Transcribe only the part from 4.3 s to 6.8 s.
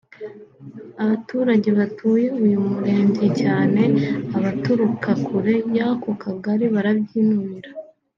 abaturuka kure y’ako Kagali